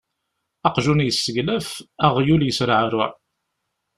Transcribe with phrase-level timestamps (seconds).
[0.67, 1.69] Aqjun yesseglaf,
[2.05, 3.09] aɣyul yesreɛruɛ.